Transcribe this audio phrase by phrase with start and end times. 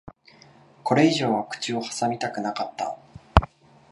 [0.81, 2.97] これ以上は口を挟みたくなかった。